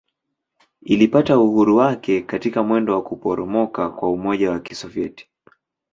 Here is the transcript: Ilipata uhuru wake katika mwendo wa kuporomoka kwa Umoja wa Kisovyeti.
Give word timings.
Ilipata 0.81 1.39
uhuru 1.39 1.75
wake 1.75 2.21
katika 2.21 2.63
mwendo 2.63 2.93
wa 2.93 3.03
kuporomoka 3.03 3.89
kwa 3.89 4.11
Umoja 4.11 4.51
wa 4.51 4.59
Kisovyeti. 4.59 5.29